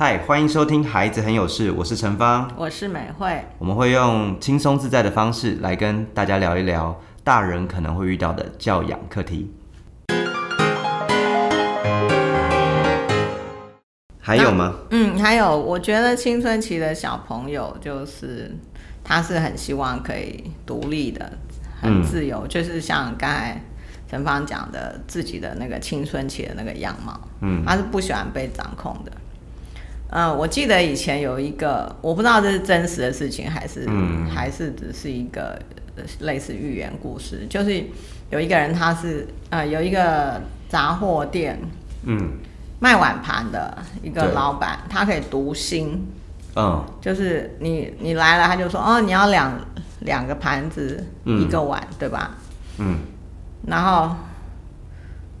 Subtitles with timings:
[0.00, 3.44] 嗨，欢迎收听《孩子很有事》，我是陈芳，我是美惠。
[3.58, 9.52] 我们会用轻松自在的方式来跟大家聊一聊大人可能会遇到的教养课题。
[14.18, 14.74] 还有吗？
[14.88, 18.50] 嗯，还有，我觉得青春期的小朋友就是
[19.04, 21.30] 他是很希望可以独立的，
[21.78, 23.62] 很自由，就是像刚才
[24.08, 29.12] 陈芳讲的自己的那个青春期的那个样貌，嗯，他是不喜欢被掌控的。
[30.10, 33.88] 嗯，我记得以前有一个，我不知道这是真实的事情还是
[34.28, 35.58] 还是只是一个
[36.20, 37.82] 类似寓言故事，就是
[38.30, 41.58] 有一个人他是呃有一个杂货店，
[42.04, 42.32] 嗯。
[42.82, 46.02] 卖碗盘的一个老板，他可以读心，
[46.56, 49.52] 嗯，就是你你来了，他就说哦，你要两
[49.98, 52.38] 两个盘子，一个碗，对吧？
[52.78, 53.00] 嗯，
[53.66, 54.16] 然后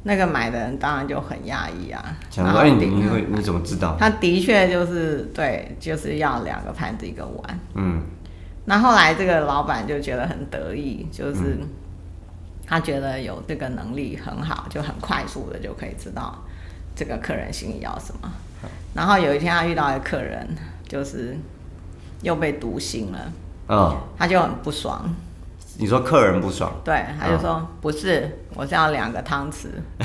[0.02, 2.16] 那个买的人当然就很压抑啊。
[2.30, 3.96] 想说，哎，你你你怎么知道？
[3.98, 7.60] 他的确就是对，就是要两个盘子一个碗。
[7.74, 8.02] 嗯，
[8.64, 11.58] 那后来这个老板就觉得很得意，就是
[12.66, 16.42] 他觉得有这个能力很好，就很快速的就可以知道。
[16.96, 18.30] 这个客人心里要什么？
[18.92, 20.46] 然后有一天他遇到一个客人，
[20.86, 21.34] 就是
[22.22, 23.32] 又被毒心了，
[23.68, 25.14] 嗯，他就很不爽。
[25.80, 26.70] 你说客人不爽？
[26.84, 29.68] 对，他就说不是，我是要两个汤匙，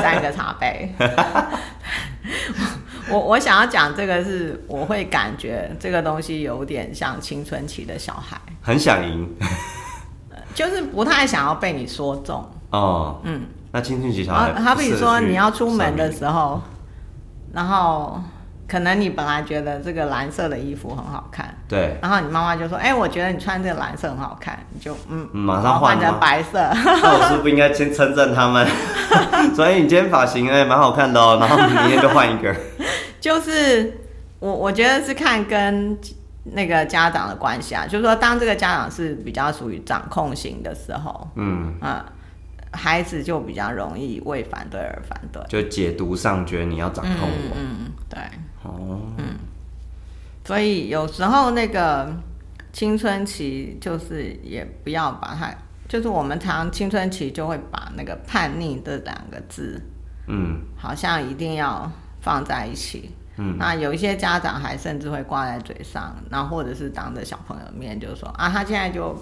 [0.00, 0.94] 三个茶杯。
[3.10, 9.28] 我我想要讲这个是，我会感觉这个东西有点像青春期的小孩，很想赢，
[10.54, 12.48] 就是不太想要被你说中。
[12.70, 13.42] 哦，嗯。
[13.72, 16.62] 那青春期小孩，好比说你要出门的时候，
[17.52, 18.22] 然后
[18.68, 26.58] 可能你本来觉得这个蓝色的衣服很好看，对，然后你妈妈就说：“哎，我觉得你穿这个蓝色很好看。”你就嗯，马上换成白色。
[26.74, 28.66] 那我是不是应该先称赞他们？
[29.54, 32.54] 所以你今天发型哎蛮好看的哦，然后明天就换一个。
[33.20, 34.00] 就是
[34.38, 35.98] 我我觉得是看跟
[36.44, 42.04] 那个家长的关系啊，就是说当这个家长是比较属于掌控型的时候，嗯啊。
[42.74, 48.18] 孩子就比较容易为反对而反对，就解读上觉得你要掌控我，嗯，对，
[48.62, 49.36] 哦，嗯，
[50.44, 52.12] 所以有时候那个
[52.72, 55.54] 青春期就是也不要把它，
[55.88, 59.80] 就是我们常青春期就会把那个叛逆这两个字，
[60.26, 61.90] 嗯，好像一定要
[62.20, 69.16] 放在一起，嗯，那有一些家长还甚至会挂在嘴上，那或者是当着小朋友面就说啊，他现在就。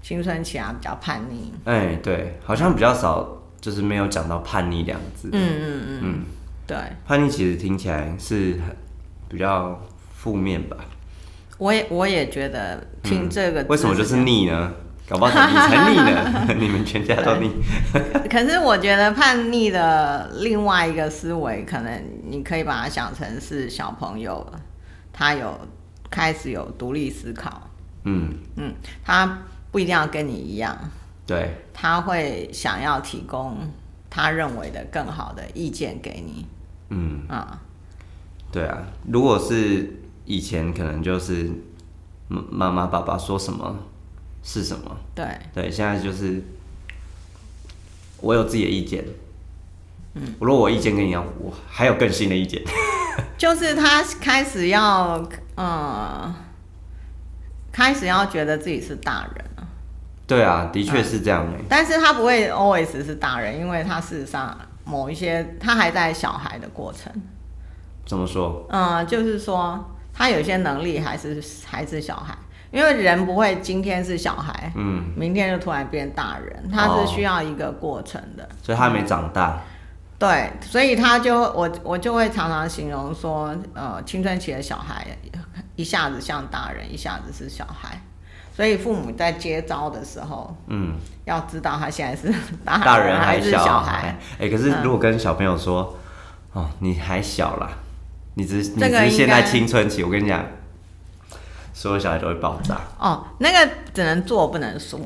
[0.00, 1.52] 青春期啊，比较叛逆。
[1.64, 3.28] 哎，对，好像比较少，
[3.60, 5.28] 就是没有讲到叛逆两个字。
[5.32, 6.24] 嗯嗯嗯嗯，
[6.68, 6.76] 对。
[7.04, 8.76] 叛逆其实听起来是很
[9.28, 9.80] 比较
[10.14, 10.76] 负面吧？
[11.58, 14.72] 我也我也觉得听这个，为什么就是逆呢？
[15.08, 17.50] 搞不好你才逆呢， 你们全家都逆。
[18.30, 24.46] 可是我觉得叛逆的另外一个思维，可能你可以把它想成是小朋友，
[25.12, 25.58] 他有
[26.10, 27.68] 开始有独立思考。
[28.04, 28.74] 嗯嗯，
[29.04, 29.38] 他。
[29.70, 30.74] 不一定要跟你一样，
[31.26, 33.58] 对，他会想要提供
[34.08, 36.46] 他认为的更好的意见给你。
[36.90, 37.22] 嗯。
[37.28, 37.60] 啊，
[38.50, 41.50] 对啊，如果是以前可能就是
[42.28, 43.76] 妈妈爸爸说什么
[44.42, 45.26] 是什么，对。
[45.54, 46.42] 对，现在就是
[48.20, 49.04] 我有自己的意见。
[50.14, 52.62] 嗯，如果我意见跟你一样，我还有更新的意见，
[53.36, 55.22] 就是他开始要
[55.56, 56.34] 嗯，
[57.70, 59.44] 开始要觉得自己是大人。
[60.26, 61.58] 对啊，的确是这样的。
[61.68, 67.12] 但是他不会 always 是大人，因为他事实上某一些他还在小孩的过程。
[68.06, 68.66] 怎么说？
[68.70, 72.34] 嗯，就是说他有些能力还是还是小孩，
[72.70, 78.48] 因为人不会今天是小孩，嗯，明天就突然变大人，他是需要一个过程的。
[78.62, 79.60] 所以他没长大。
[80.18, 85.06] 对，所以他就我我就会常常形容说，呃，青春期的小孩
[85.76, 88.00] 一下子像大人，一下子是小孩。
[88.58, 92.34] 所以父母在接招的时候，嗯，要知道他现在是
[92.66, 94.18] 大人还是小孩。
[94.36, 95.96] 哎，可是如果跟小朋友说，
[96.54, 97.70] 哦，你还小啦，
[98.34, 100.44] 你只你只是现在青春期，我跟你讲，
[101.72, 102.76] 所有小孩都会爆炸。
[102.98, 104.98] 哦，那个只能做不能说。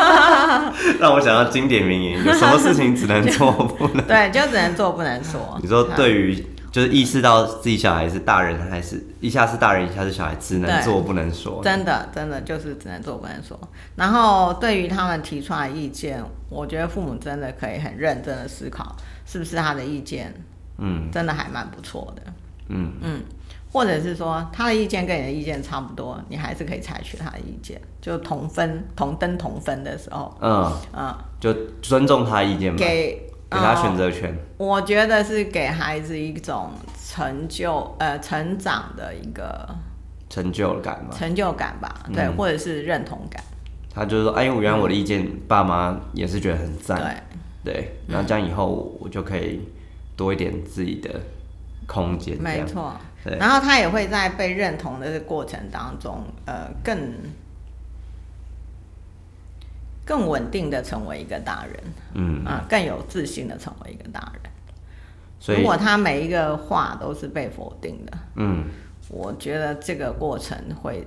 [0.98, 4.02] 让我想到经典名言：有什么事情只能做不能？
[4.08, 5.58] 对，就只能做不能说。
[5.60, 6.46] 你说对于。
[6.70, 11.60] 就是意识到自己小孩是大人还是一下是大人一下是小孩，只能做不能说。
[11.64, 13.58] 真的，真的就是只能做不能说。
[13.96, 18.94] 然后对于他们提出来意见，我觉得父母真的可以很认真的思考，
[19.26, 20.32] 是不是他的意见，
[20.78, 22.22] 嗯，真的还蛮不错的。
[22.68, 23.20] 嗯嗯，
[23.72, 31.52] 或者是说他的意见跟你的意见差不多，你还是可以采取他的意见，就同分同登同分的时候，嗯嗯，就
[31.82, 33.26] 尊重他的意见，给。
[33.50, 34.36] 给他选择权。
[34.56, 36.70] 我觉得是给孩子一种
[37.06, 39.68] 成就呃成长的一个
[40.28, 43.42] 成就感吧，成就感吧，对，或者是认同感。
[43.92, 47.14] 他就是说，哎，我原来我的意见，爸妈也是觉得很赞，对。
[47.62, 49.60] 对，然后这样以后我就可以
[50.16, 51.10] 多一点自己的
[51.86, 52.96] 空间，没错。
[53.38, 56.96] 然后他也会在被认同的过程当中，呃，更
[60.04, 61.82] 更稳定的成为一个大人，
[62.14, 64.52] 嗯啊，更有自信的成为一个大人。
[65.38, 68.64] 所以，如果他每一个话都是被否定的，嗯，
[69.08, 71.06] 我觉得这个过程会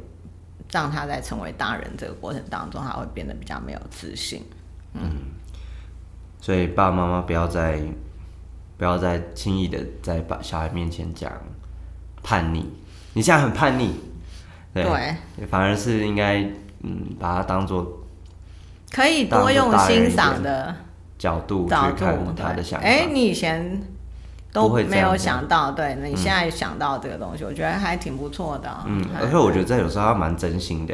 [0.72, 4.44] 让他在成为大人这个过程当中，他会变得比较没有自信。
[4.94, 5.12] 嗯，
[6.40, 7.80] 所以爸爸妈妈不要再
[8.78, 11.32] 不要再轻易的在把小孩面前讲。
[12.26, 12.64] 叛逆，
[13.12, 13.96] 你现在很叛逆，
[14.74, 14.86] 对，
[15.48, 16.42] 反而是应该
[16.80, 18.02] 嗯，把他当做
[18.94, 20.74] 可以多用欣赏的
[21.18, 22.88] 角度去看他的想法。
[22.88, 23.82] 哎，你以前
[24.54, 28.70] 都没有想到，对，你现在想到这个东西，我觉得还挺不错的。
[28.86, 30.94] 嗯，而且我觉得这有时候还蛮真心的，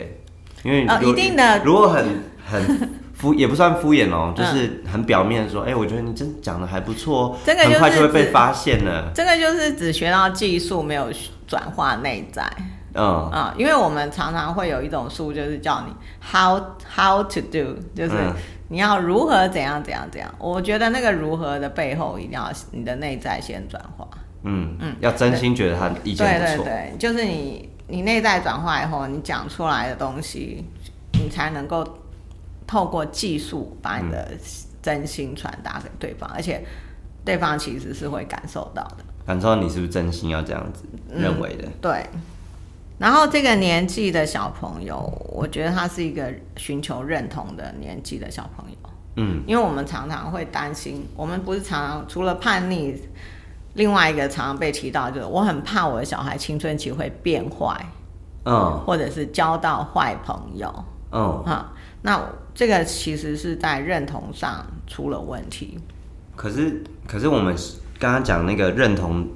[0.63, 2.05] 因为一定的，如果很
[2.43, 2.89] 很。
[3.19, 9.11] 敷也不算敷衍哦，就是很表面说，哎，我觉得你真讲的还不错，很快就会被发现了。
[9.13, 11.11] 这个就是只学到技术，没有
[11.45, 12.49] 转化内在。
[12.99, 16.61] 嗯啊，因为我们常常会有一种书，就是叫你 how
[16.93, 18.15] how to do，就是
[18.67, 20.29] 你要如何怎样怎样怎样。
[20.37, 24.07] 我觉得那个如何的背后，一定要你的内在先转化。
[24.43, 26.65] 嗯嗯，要真心觉得他意见不错。
[26.65, 30.65] 对对对，就是你你内在转化以后，你讲出来的东西，
[31.13, 31.87] 你才能够。
[32.71, 34.29] 透过技术把你的
[34.79, 36.63] 真心传达给对方，而且
[37.25, 41.67] 对方其实是会感受到的，感受到你是不是真心要这样子认为的。
[41.81, 42.05] 对。
[42.99, 44.97] 然后这个年纪的小朋友，
[45.33, 48.77] 我觉得他是一个寻求认同的年纪的小朋友。
[49.15, 49.41] 嗯。
[49.47, 52.95] 因为我们常常会担心，我们不是常常除了叛逆，
[53.75, 57.73] 另外一个常常被提到就是我很怕我的小孩青春期会变坏，
[58.43, 61.71] 嗯，或者是交到坏朋友，嗯，哈。
[62.01, 62.21] 那
[62.53, 65.77] 这个其实是在认同上出了问题。
[66.35, 67.55] 可是，可是我们
[67.97, 69.27] 刚刚讲那个认同，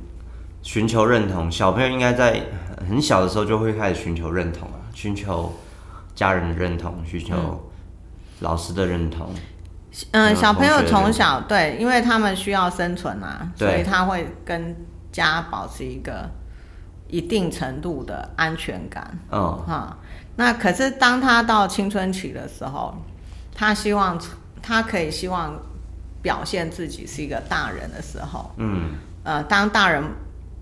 [0.62, 2.42] 寻求认同，小朋友应该在
[2.88, 5.54] 很小的时候就会开始寻求认同啊，寻求
[6.16, 7.70] 家人的认同，寻求
[8.40, 9.30] 老师的认同。
[10.12, 14.76] 嗯，小朋友从小对，因为他们需要生存啊，所以他会跟
[15.12, 16.28] 家保持一个
[17.08, 19.20] 一定程度的安全感。
[19.32, 19.98] 嗯，哈。
[20.36, 22.96] 那可是当他到青春期的时候，
[23.54, 24.20] 他希望
[24.64, 25.54] 他可以希望
[26.24, 30.04] 表现自己是一个大人的时候，嗯，呃，当大人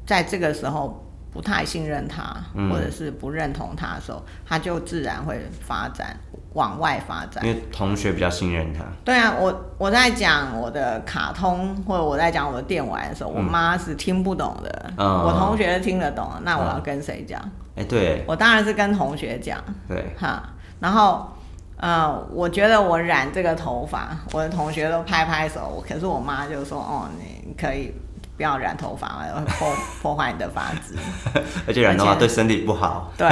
[0.06, 1.01] 在这个时候
[1.32, 2.36] 不太信任他，
[2.70, 6.16] 或者是不认同他的时候，他就自然会发展
[6.54, 7.46] 往外发展。
[7.46, 8.84] 因为同学比较信任他。
[9.06, 17.42] 对啊，我我在讲我的卡通或者我在讲我的电玩的时候，我妈是听不懂的，我同学听得懂，那我要跟谁讲？
[17.76, 19.58] 哎，对，我当然是跟同学讲，
[19.88, 20.44] 对，哈，
[20.82, 21.32] 然后，
[21.78, 27.94] 呃，我觉得我染这个头发，我的同学都拍拍手，可是我妈就说，哦，你可以
[28.38, 30.96] 不要染头发了，破 破坏你的发质，
[31.68, 33.12] 而且染头发对身体不好。
[33.18, 33.28] 对，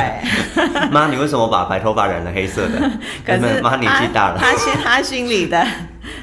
[0.92, 2.80] 妈，你为什么把白头发染成黑色的？
[3.25, 5.66] 可是妈年纪大了，他心他心里的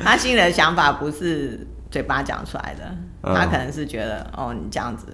[0.04, 5.06] 他心里的想法不是嘴巴讲出来的，他可能是觉得，哦，你这样子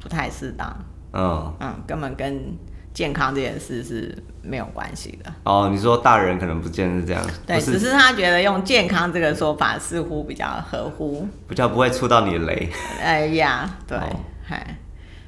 [0.00, 0.68] 不太适当。
[1.12, 2.56] 嗯嗯，根本跟
[2.92, 5.32] 健康这件事是没有关系的。
[5.44, 12.70] 哦，你说大人可能不见是这样，对，只是他觉得用健康这个说法似乎比较合乎，比较不会触到你的雷。
[13.00, 13.98] 哎呀，对，
[14.44, 14.76] 嗨，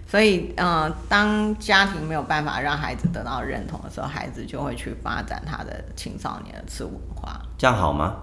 [0.06, 7.40] 所以嗯，当家庭没有办法让孩子得到认同的时候，孩子就会去发展他的青少年的次文化。
[7.56, 8.16] 这样好吗？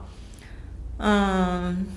[0.98, 1.88] 嗯。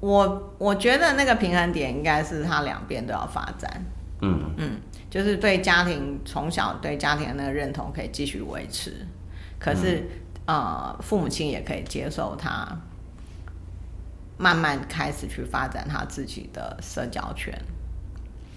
[0.00, 3.68] 我我觉得那个平衡点应该是他两边都要发展，
[4.22, 4.70] 嗯嗯，
[5.10, 9.06] 就是对家庭从小对家庭的那个认同可以继续维持，
[9.58, 10.02] 可是
[10.46, 12.68] 呃父母亲也可以接受他
[14.36, 17.52] 慢慢开始去发展他自己的社交圈，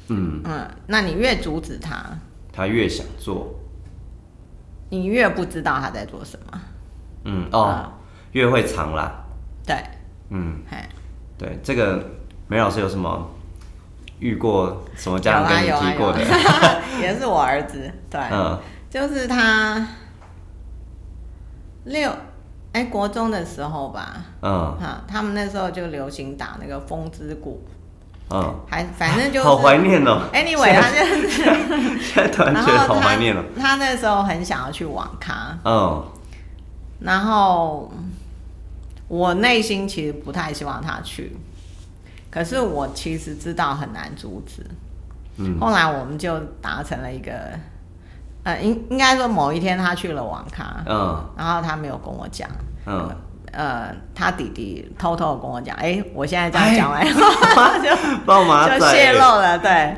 [0.09, 0.41] 嗯。
[0.43, 2.03] 嗯，那你越阻止他，
[2.51, 3.55] 他越想做，
[4.89, 6.61] 你越不知道他在做什么，
[7.23, 7.91] 嗯哦，
[8.33, 9.23] 越会藏啦，
[9.65, 9.75] 对，
[10.29, 10.77] 嗯，嘿。
[11.37, 12.07] 对这个
[12.47, 13.27] 梅老师有什么
[14.21, 16.21] 遇过什么家长跟你提过的？
[17.01, 18.57] 也是我儿子，对，嗯，
[18.89, 19.85] 就是他
[21.83, 22.09] 六
[22.71, 27.61] 哎国中的时候吧，嗯，哈，他们那时候就流行打那个风之谷，
[28.29, 30.21] 嗯，还反正就好怀念哦。
[30.31, 31.03] Anyway，他就
[31.99, 33.43] 现在突然觉得好怀念了。
[33.59, 36.05] 他那时候很想要去网咖，嗯，
[37.01, 37.91] 然后。
[39.07, 41.35] 我内心其实不太希望他去，
[42.31, 44.65] 可是我其实知道很难阻止。
[45.37, 45.59] 嗯。
[45.59, 47.31] 后来我们就达成了一个，
[48.43, 51.23] 呃，应应该说某一天他去了网咖，嗯。
[51.37, 52.49] 然后他没有跟我讲，
[52.85, 53.09] 嗯，
[53.51, 57.05] 呃，他弟弟偷偷地跟我讲，哎、我现在这样讲完
[57.53, 59.95] 话 就就泄露了，对。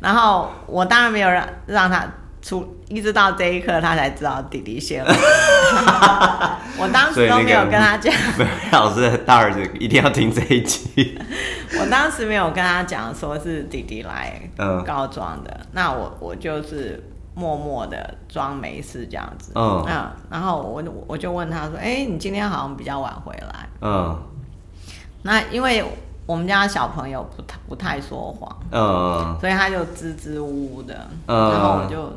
[0.00, 2.04] 然后我当然没有让让他
[2.48, 5.12] 出，一直到这一刻他才知道弟弟先了。
[6.80, 8.14] 我当时都没有跟他讲，
[8.72, 11.18] 老师的大儿子一定要听这一集。
[11.80, 17.02] 我当时没有跟他讲说是弟弟来嗯告状的，那我我就是
[17.34, 19.52] 默默的装没事这样子。
[19.54, 19.84] 嗯
[20.30, 23.68] 然后我就我就问他说：“哎、你今天好像比较晚回来。
[23.82, 24.16] 嗯”
[25.22, 25.84] 那因为
[26.26, 30.94] 我们家小朋友不太不太说谎，嗯所以他就支支吾吾的。
[31.26, 32.12] 嗯然后我就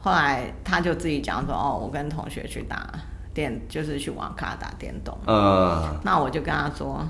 [0.00, 2.90] 后来他就自己讲说：“哦，我跟同学去打
[3.34, 7.06] 电，就是去网咖打电动。”嗯那我就跟他说：“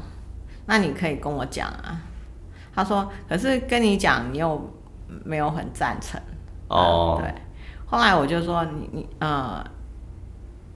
[0.66, 2.00] 那你可以跟我讲啊。”
[2.75, 4.61] 他说：“可是跟你讲，你又
[5.25, 6.20] 没有很赞成。”
[6.68, 7.32] 哦对。
[7.87, 9.64] 后来我就说：“你你呃，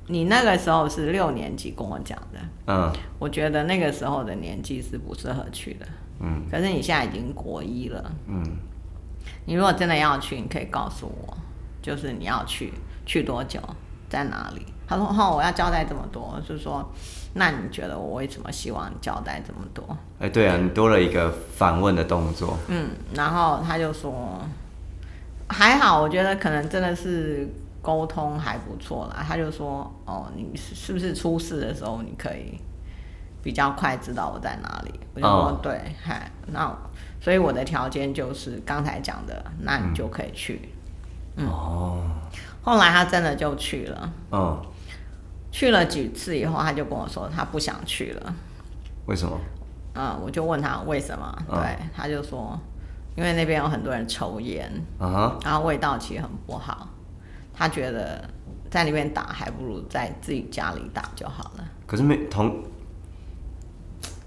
[0.08, 5.86] 你那个时候是六年级跟我讲的，嗯我觉得那个时候的年纪是不适合去的。
[6.20, 8.42] 嗯可是你现在已经国一了，嗯
[9.44, 11.36] 你如果真的要去，你可以告诉我，
[11.84, 12.72] 就是你要去
[13.04, 13.60] 去多久，
[14.08, 16.82] 在哪里。”他说：“哦，我要交代这么多。”就说
[17.34, 19.84] ：“那你觉得我为什么希望你交代这么多？”
[20.18, 22.56] 哎、对啊，你多了一个反问的动作。
[22.68, 24.40] 嗯，然后他就说
[25.48, 27.48] 还好，我觉得可能真的是
[27.80, 29.24] 沟通还不错啦。
[29.26, 32.58] 他就说哦，你是是不是出事的时候你可以
[33.42, 35.00] 比较快知道我在哪里？
[35.14, 36.76] 我就说、哦对，嗨，那
[37.20, 40.60] 所以我的条件就是刚才讲的，那你就可以去。
[41.36, 42.02] 哦，
[42.62, 44.62] 后来他真的就去了，嗯，
[45.50, 48.34] 去了几次以后，他就跟我说他不想去了。
[49.06, 49.38] 为什么？
[49.94, 52.58] 嗯，我就问他为什么，嗯对，他就说
[53.16, 54.70] 因为那边有很多人抽烟。
[54.98, 56.88] 然后味道其实很不好，
[57.52, 58.28] 他觉得
[58.70, 61.64] 在那边打还不如在自己家里打就好了。
[61.86, 62.62] 可是没同，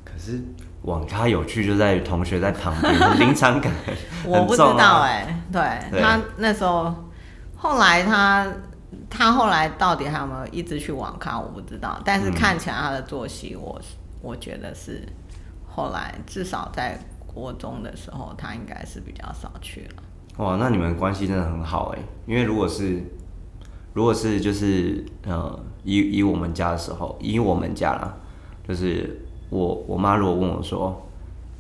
[0.05, 0.41] 可是
[0.87, 6.95] 网咖有趣就在于同学在旁边，临场感很我不知道哎、对对他那时候，
[7.57, 8.47] 后来他
[9.09, 11.99] 他后来到底还有没有一直去网咖，我不知道。
[12.05, 13.77] 但是看起来他的作息我，
[14.21, 15.05] 我觉得是
[15.67, 20.03] 后来至少在国中的时候，他应该是比较少去了。
[20.37, 23.03] 哇，那你们关系真的很好哎，因为如果是
[23.91, 28.13] 如果是就是呃以以我们家的时候，以我们家啦，
[28.65, 31.07] 就是我我妈如果问我说，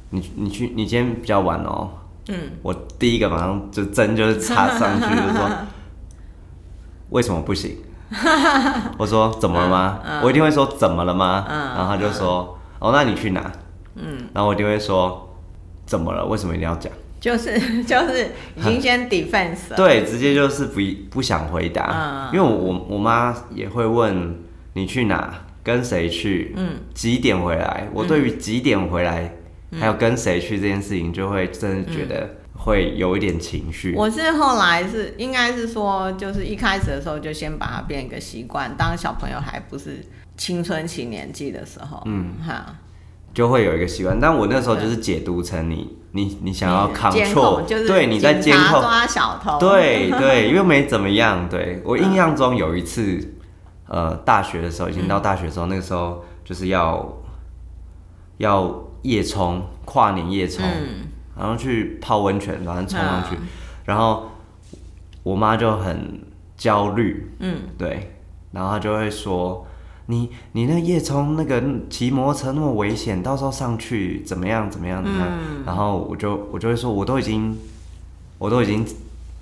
[0.09, 1.89] 你你去你今天比较晚哦，
[2.29, 5.49] 嗯，我第一个马上就针就是插上去，就说
[7.11, 7.77] 为什么不行？
[8.97, 9.99] 我说 怎么了吗？
[10.23, 11.45] 我一定会说怎么了吗？
[11.49, 13.51] 嗯然后他就说哦，那你去哪？
[13.95, 15.29] 嗯，然后我一定会说
[15.85, 16.25] 怎么了？
[16.25, 16.91] 为什么一定要讲？
[17.19, 19.75] 就是 就是已经先 defense 了。
[19.75, 20.79] 对，直接就是不
[21.09, 24.35] 不想回答，嗯因为我我我妈也会问
[24.73, 25.33] 你去哪，
[25.67, 27.89] 跟谁去，嗯，几点回来。
[27.93, 29.35] 我对于几点回来，
[29.77, 33.93] 还有跟谁去这件事情，就会真的觉得会有一点情绪。
[33.97, 39.97] 我是后来是应该是说，就是一开始的时候就先把它变一个习惯，当小朋友还不是
[40.37, 42.35] 青春期年纪的时候，嗯。
[42.47, 42.77] 哈，
[43.33, 51.47] 就会有一个习惯，但我那时候就是解读成你你你想要监 control，就是对，你在监控，抓小偷，对对，又没怎么样。
[51.49, 51.81] 对。
[51.83, 53.19] 我印象中有一次，
[53.87, 57.17] 呃，大学的时候，已经到大学的时候，那个时候就是要
[58.37, 63.47] 要夜冲，跨年夜冲，嗯然后去泡温泉，反正冲上去，嗯。
[63.85, 64.29] 然后
[65.23, 66.21] 我妈就很
[66.55, 68.15] 焦虑，嗯，对，
[68.51, 69.65] 然后她就会说。
[70.09, 75.27] 你你那夜冲那个骑摩托车那么危险，到时候上去怎么样怎么样怎么样？
[75.29, 75.63] 嗯。
[75.65, 77.57] 然后我就我就会说，我都已经
[78.37, 78.85] 我都已经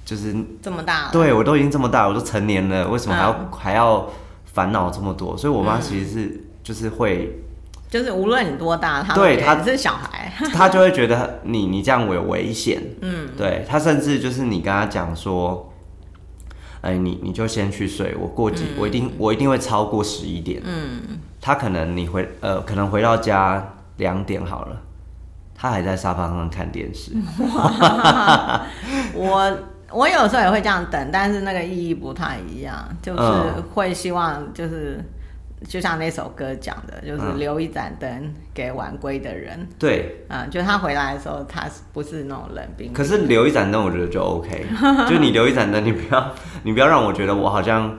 [0.04, 3.48] 就是这么大了，对我都已经这么大，我都成年了，为什么还要、嗯。
[3.52, 4.10] 还要
[4.56, 5.38] 烦恼这么多？
[5.38, 7.44] 所以我妈其实是、就是会，
[7.90, 15.72] 就是无论你多大，她对他他是小孩， 她就会觉得你你这样有危险，嗯，对她甚至就是你跟她讲说，
[16.80, 21.02] 哎，你你就先去睡，我过几、我一定我一定会超过十一点，嗯，
[21.42, 24.82] 她可能你回呃可能回到家两点好了，
[25.54, 27.12] 她还在沙发上看电视，
[29.14, 29.58] 我
[29.96, 35.00] 我有时候也会这样等，但是那个意义不太一样，就是嗯会希望就是。
[35.70, 39.68] 就像那首歌讲的，就是嗯留一盏灯给晚归的人。
[39.80, 42.94] 对，嗯，就他回来的时候，他是不是那种冷冰冰？
[42.94, 44.66] 可是留一盏灯，我觉得就 OK。
[45.10, 46.32] 就你留一盏灯，你不要，
[46.64, 47.98] 你不要让我觉得我好像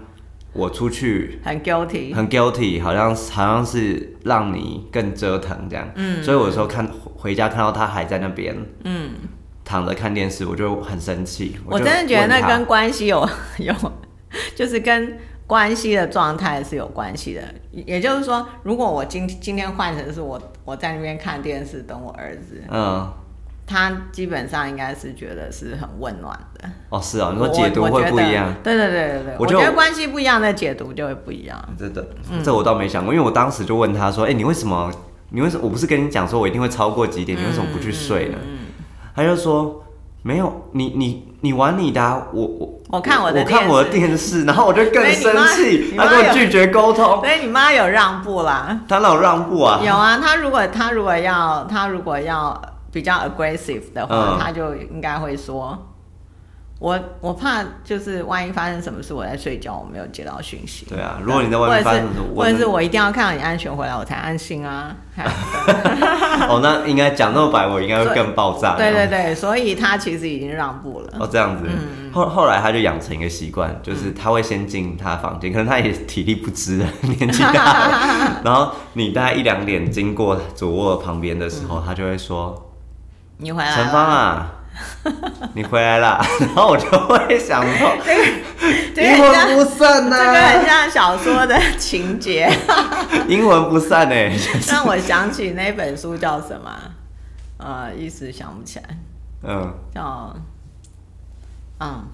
[0.52, 5.88] 我出去很 guilty，很 guilty，好像好像是让你更折腾这样。
[5.96, 6.86] 嗯，所以我有时候看
[7.16, 9.10] 回家看到他还在那边，嗯，
[9.66, 11.56] 躺着看电视，我就很生气。
[11.66, 13.74] 我真的觉得那跟关系有 有，
[14.54, 17.42] 就是跟关系的状态是有关系的。
[17.72, 23.12] 也就是说，如果我今今天换成是我我在那边看电视等我儿子，嗯。
[23.68, 31.68] 他基本上应该是觉得是很温暖的哦，是啊，你说解读会不一样，对对对对对，我觉得关系不一样，那解读就会不一样。
[31.76, 32.06] 真的，
[32.44, 34.88] 这我倒没想过，因为我当时就问他说：“哎，你为什么？
[35.30, 35.64] 你为什么？
[35.64, 37.36] 我不是跟你讲说我一定会超过几点？
[37.36, 38.38] 你为什么不去睡呢？”
[39.16, 39.82] 他就说
[40.22, 47.04] ：“没有，你你你玩你的，我我我看我的我看我的电视， 然后我就更生气，他跟我拒绝沟通。
[47.20, 48.78] 所以你妈有让步啦？
[48.88, 49.80] 他哪有让步啊？
[49.82, 52.60] 有啊，他如果他如果要他如果要。
[52.92, 55.76] 比较 aggressive 的话，他就应该会说
[56.78, 64.94] ：“我我怕就是万一发生什么事，我在睡觉，我没有接到讯息。”对啊，如果你在外面发生什么，或者是我一定要看到你安全回来，我才安心啊。
[66.48, 68.76] 哦，那应该讲那么白，我应该会更爆炸。
[68.78, 71.14] 对对对，所以他其实已经让步了。
[71.18, 71.64] 哦，这样子。
[72.12, 78.40] 后后来他就养成一个习惯，就是他会先进他房间，可能他也体力不支， 年纪大。
[78.44, 82.62] 然后你大概一两点经过主卧旁边的时候，他就会说。
[83.38, 84.50] 你回来，陈芳啊，
[85.54, 87.96] 你回来了， 然后我就会想到，
[88.96, 92.50] 阴魂不散呢，这个很像小说的情节，
[93.28, 94.36] 阴魂不散哎，
[94.68, 96.70] 让我想起那本书叫什么？
[97.58, 98.98] 呃，一时想不起来，
[99.42, 100.36] 嗯，叫，
[101.80, 102.04] 嗯，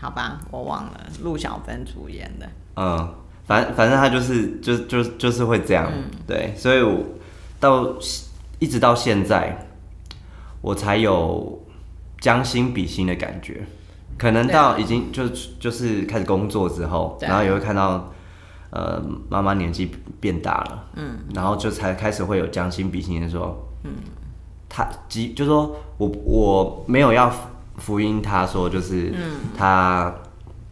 [0.00, 3.14] 好吧，我忘了，陆小芬主演的，嗯，
[3.46, 5.90] 反反正他就是就就就是会这样，
[6.26, 7.02] 对，所以我
[7.58, 7.94] 到。
[8.60, 9.67] 一直到现在，
[10.60, 11.62] 我才有
[12.20, 13.64] 将心比心的感觉。
[14.16, 15.28] 可能到已经就
[15.60, 18.12] 就是开始工作之后，然后也会看到，
[18.70, 23.92] 呃，妈妈年纪变大了，嗯，然后就才开始会有将心比心的说，嗯，
[24.68, 27.32] 他即就说我我没有要
[27.76, 30.12] 福音，他说就是，嗯，他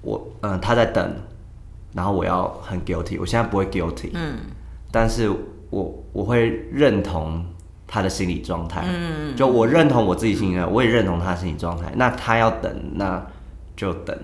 [0.02, 1.14] 我嗯他在等，
[1.92, 4.38] 然后我要很 guilty，我现在不会 guilty，嗯，
[4.90, 5.30] 但是
[5.70, 7.46] 我我会认同。
[7.86, 11.92] 他的心理状态，嗯，就我认同我自己心理，我也认同他的心理状态。
[11.94, 13.24] 那他要等，那
[13.76, 14.16] 就等。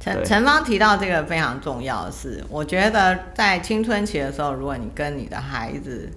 [0.00, 6.10] 陈陈芳提到这个非常重要的是，我觉得在青春期的时候，如果你跟你的孩子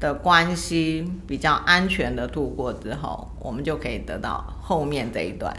[0.00, 5.54] 的关系比较安全的度过之后，我们就可以得到后面这一段。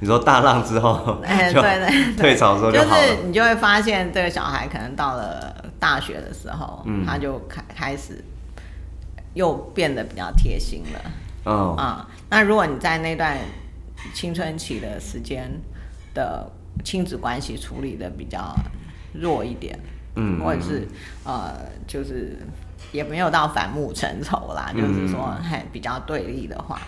[0.00, 2.86] 你说大浪之后，哎，对对，退潮之后就是
[3.26, 8.24] 你就会发现这个小孩可能到了大学的时候，嗯，他就开开始。
[9.34, 11.10] 又变得比较贴心了，
[11.44, 13.38] 哦啊，那如果你在那段
[14.12, 15.50] 青春期的时间
[16.12, 16.50] 的
[16.84, 18.54] 亲子关系处理的比较
[19.14, 19.78] 弱一点，
[20.16, 20.86] 嗯，或者是
[21.24, 21.54] 呃，
[21.86, 22.36] 就是
[22.92, 26.78] 也没有到反目成仇啦，就是说还比较对立的话，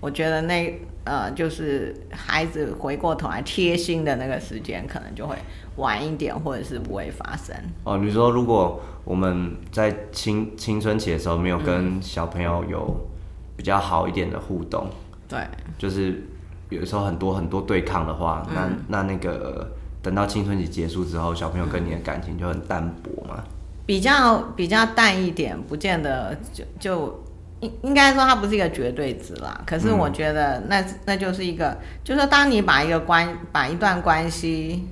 [0.00, 5.36] 我觉得那呃，就是孩子回过头来贴心的那个时间，可能就会
[5.76, 7.54] 晚一点，或者是不会发生。
[7.84, 8.82] 哦，你说如果。
[9.04, 13.06] 我们在青青春期的时候没有跟小朋友有
[13.54, 14.88] 比较好一点的互动，
[15.28, 16.26] 对，就是
[16.70, 19.70] 有时候很多很多对抗的话，那那那个
[20.02, 23.44] 等到青春期结束之后，小朋友跟你的感情就很淡薄嘛。
[23.84, 27.24] 比较比较淡一点，不见得就就
[27.60, 29.62] 应应该说它不是一个绝对值啦。
[29.66, 34.88] 可是我觉得那那就是一个，就是当你把一个关把一段关系，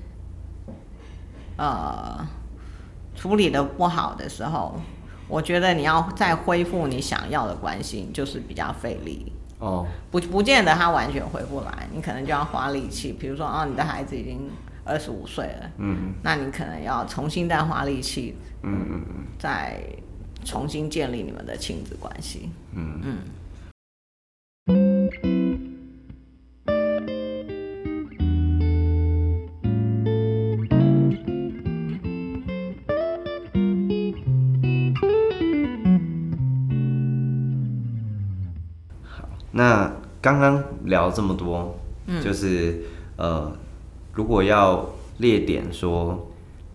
[1.57, 2.29] 呃。
[3.23, 4.75] 处理的不好的时候，
[5.29, 9.31] 我觉得你要再恢复你想要的关系，就是比较费力
[9.61, 9.87] 哦。
[10.11, 13.13] 不不见得他完全回不来，你可能就要花力气。
[13.13, 14.51] 比如说，哦，你的孩子已经
[14.85, 19.81] 二十五岁了，嗯，那你可能要重新再花力气，嗯嗯嗯，再
[20.45, 23.19] 重新建立你们的亲子关系，嗯嗯。
[39.63, 41.79] 那刚刚聊这么多，
[42.21, 42.83] 就是
[43.17, 43.57] 呃，
[44.13, 44.85] 如果要
[45.19, 46.29] 列点说，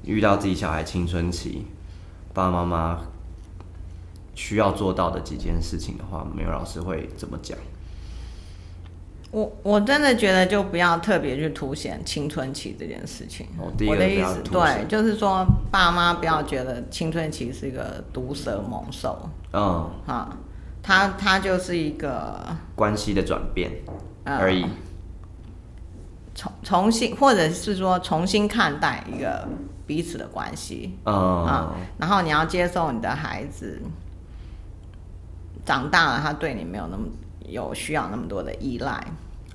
[0.03, 1.65] 遇到自己小孩青春期，
[2.33, 3.01] 爸爸妈妈
[4.35, 7.57] 需要做到的几件事情的话，没有老师会怎么讲？
[9.31, 13.47] 我我真的觉得就不要特别去凸显青春期这件事情。
[13.59, 19.29] 我的意思，对，就是说爸妈不要觉得青春期是一个毒蛇猛兽。
[19.51, 20.29] 嗯，哈。
[20.87, 22.39] 它它就是一个
[22.73, 23.69] 关系的转变
[24.23, 24.65] 而已。
[26.33, 29.45] 重重新，或者是说重新看待一个
[29.85, 33.81] 彼此的关系嗯啊，然后你要接受你的孩子
[35.65, 37.03] 长大了，他对你没有那么
[37.49, 39.05] 有需要那么多的依赖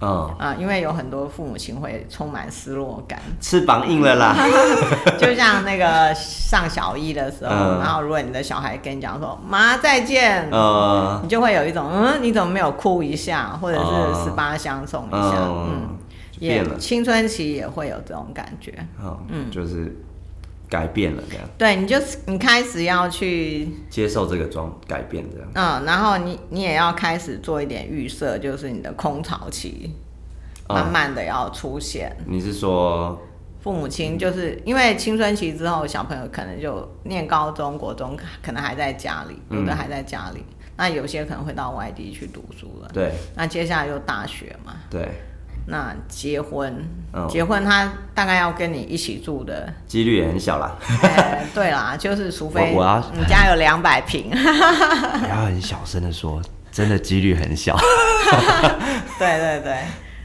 [0.02, 4.36] 嗯，啊，因为有很多父母亲会充满失落感，翅膀硬了啦，
[5.16, 7.78] 就像那个上小一的时候，嗯。
[7.78, 15.88] 然后如果你的小孩跟你讲说“妈再见”，呃，你就会有一种嗯，你怎么没有哭一下，或者哦是十八相送一下，嗯，嗯，
[16.40, 18.74] 也青春期也会有这种感觉。
[19.28, 19.96] 嗯，就是
[20.72, 29.94] 改变了这样，对你就是你开始要去接受这个装改变这样，嗯，然后你你也要开始做一点预设，就是你的空巢期
[30.70, 32.16] 嗯慢慢的要出现。
[32.24, 33.20] 你是说，
[33.61, 40.42] 父母亲就是因为青春期之后，小朋友可能就念高中、国中，可能还在家里，有的还在家里，
[40.78, 42.88] 那有些可能会到外地去读书了。
[42.94, 43.12] 对。
[43.37, 45.06] 那接下来就大学嘛，对，
[45.66, 46.75] 那结婚，
[47.12, 52.75] 嗯结婚他大概要跟你一起住的，几率也很小啦，呃，对啦， 就是除非
[53.14, 57.77] 你家有两百平， 你要很小声的说，真的几率很小，
[59.18, 59.79] 对对对，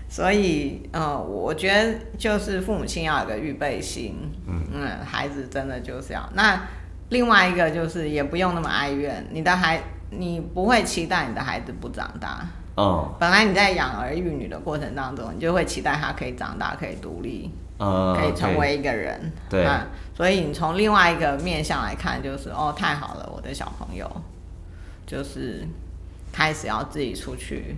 [0.10, 4.15] 所以呃，我觉得就是父母亲要有个预备心，
[4.47, 6.30] 嗯孩子真的就是要。
[6.34, 6.60] 那
[7.10, 12.45] 另外一个就是也不用那么哀怨，你的孩你不会期待你的孩子不长大，
[12.77, 13.13] 嗯。
[13.19, 19.65] 本来你在养儿育女的过程当中，你就会期待他可以长大，可以独立，呃，可以成为一个人，对。
[19.65, 24.09] 啊，所以你从另外一个面向来看，就是哦，太好了，我的小朋友
[25.05, 25.67] 就是
[26.31, 27.75] 开始要自己出去，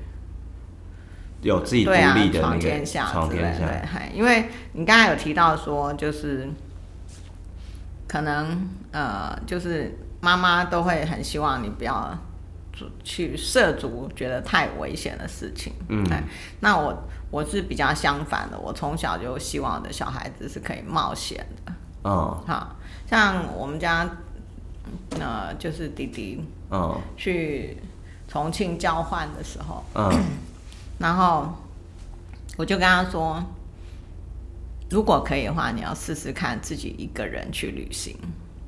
[1.41, 3.05] 有自己独立，的那个闯天下。
[3.05, 6.49] 之类的，闯天下，对，因为你刚才有提到说，就是
[8.07, 12.17] 可能呃，就是妈妈都会很希望你不要做
[13.03, 16.05] 去涉足觉得太危险的事情，嗯。
[16.11, 16.23] 哎，
[16.59, 22.11] 那我我是比较相反的，我从小就希望我的小孩子是可以冒险的，嗯。
[22.47, 22.75] 好，
[23.09, 24.09] 像我们家
[25.19, 26.99] 呃，就是弟弟嗯。
[27.17, 27.77] 去
[28.27, 30.23] 重庆交换的时候，嗯。
[30.99, 31.53] 然后
[32.57, 33.41] 我就跟他说，
[34.89, 38.17] 如果可以的话，你要试试看自己一个人去旅行。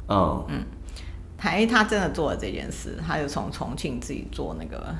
[0.07, 0.65] 嗯
[1.41, 4.93] 他哎，他真的做了这件事，他就从重庆自己坐那个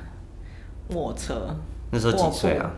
[0.88, 1.54] 卧车，
[1.92, 2.68] 那时候几岁啊？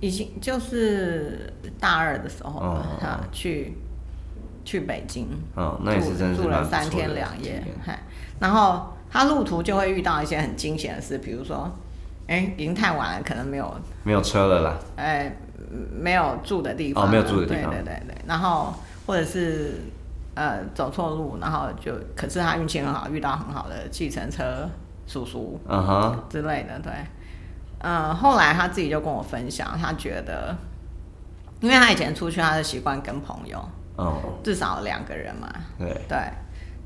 [0.00, 3.72] 已经就是大二的时候他去
[4.64, 7.62] 去北京，嗯，那也是真的是住了三天两夜
[8.40, 11.70] 然后他路途就会遇到一些很惊险的事，比如说，
[12.26, 15.34] 哎，已经太晚了，可能没有没有车了啦，哎，
[15.96, 17.70] 没有住的地方啊，哦没有住的地方。
[17.70, 18.74] 对对对对，然后
[19.06, 19.80] 或者是
[20.36, 24.68] 呃走错路，然后就可是他运气很好，遇到很好的计程车
[25.08, 26.92] 叔叔嗯哼，之类的，对，
[27.80, 30.56] 嗯、后来他自己就跟我分享，他觉得，
[31.60, 33.58] 因为他以前出去，他的习惯跟朋友
[33.98, 34.12] 嗯，
[34.44, 35.88] 至少两个人嘛，对。
[36.08, 36.18] 对，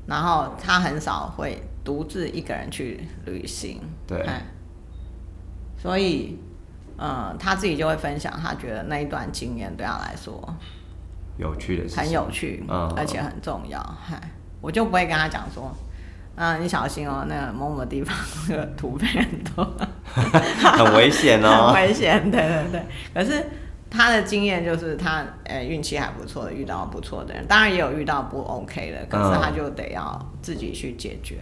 [0.07, 4.19] 然后他很少会独自一个人去旅行，对。
[4.21, 4.41] 哎。
[5.77, 6.39] 所以，
[6.99, 10.39] 嗯，他自己就会分享，他觉得那一段经验对他来说
[11.41, 13.79] 有趣的事情，很有趣，嗯而且很重要。
[13.99, 14.17] 嗨，
[14.61, 15.75] 我就不会跟他讲说，
[16.35, 18.15] 啊，你小心哦，那个某某地方
[18.47, 19.67] 那个土匪很多，
[20.13, 21.73] 很危险哦 很哦。
[21.75, 22.85] 危险，对对对。
[23.13, 23.43] 可是
[23.89, 31.37] 他的经验就是他呃运气还不错的，遇到不错的人，当然也有遇到不 OK 的，可是嗯他就得要自己去解决。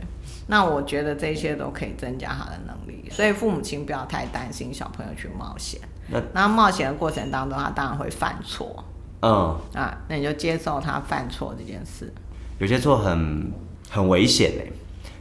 [0.47, 5.79] 那我觉得这些都可以增加他的能力，所以父母亲不要太担心小朋友去冒险。
[6.07, 8.83] 那那冒险的过程当中，他当然会犯错
[9.21, 12.11] 嗯，啊，那你就接受他犯错这件事。
[12.57, 13.51] 有些错很
[13.89, 14.71] 很危险嘞，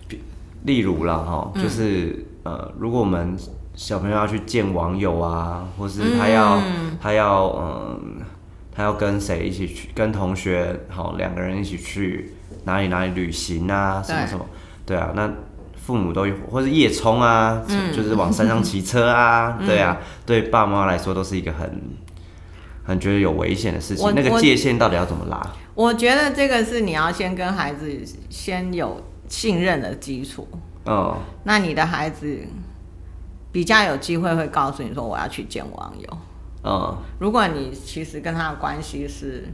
[0.07, 0.21] 比
[0.65, 1.63] 例如啦哈，嗯。
[1.63, 3.37] 就是、呃，如果我们
[3.75, 8.21] 小朋友要去见网友啊，或是他要、嗯他要嗯、
[8.75, 12.35] 他要跟谁一起去，跟同学好两个人一起去
[12.65, 14.45] 哪里哪里旅行啊，什么什么，
[14.85, 15.31] 对啊，那
[15.77, 17.93] 父母都有，或是夜冲啊，嗯。
[17.93, 21.81] 就是往山上骑车啊， 对啊，对爸妈来说都是一个很
[22.89, 25.41] 很觉得有危险的事情，那个界限到底要怎么拉？
[25.75, 27.87] 我觉得这个是你要先跟孩子
[28.31, 30.49] 先有信任的基础，
[30.85, 32.41] 哦那你的孩子
[33.53, 36.19] 比较有机会会告诉你说我要去见网友。
[36.65, 36.97] 嗯。
[37.21, 39.47] 如果你其实跟他的关系是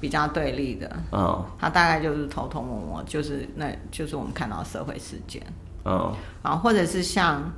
[0.00, 1.44] 比较对立的，嗯。
[1.58, 5.42] 他大概就是偷偷摸摸，就是那就是我们看到社会事件。
[5.84, 6.10] 嗯。
[6.42, 7.52] 啊，或者是像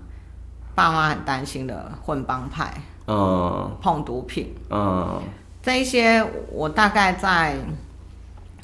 [0.74, 2.82] 爸妈很担心的混帮派、
[3.12, 3.76] 嗯。
[3.80, 4.54] 碰毒品。
[4.70, 5.22] 嗯。
[5.62, 7.56] 这一些，我大概在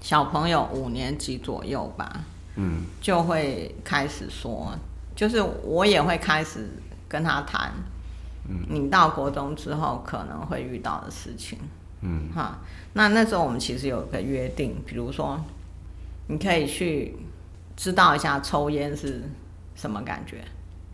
[0.01, 2.25] 小朋友五年级左右吧，
[2.57, 2.83] 嗯。
[3.01, 4.73] 就会开始说，
[5.15, 6.69] 就是我也会开始
[7.09, 7.73] 跟他谈，
[8.49, 8.65] 嗯。
[8.69, 11.59] 你到国中之后可能会遇到的事情。
[12.01, 12.59] 嗯，哈，
[12.93, 15.37] 那那时候我们其实有个约定，比如说，
[16.29, 17.17] 你可以去
[17.77, 19.25] 知道一下抽烟是
[19.75, 20.45] 什么感觉。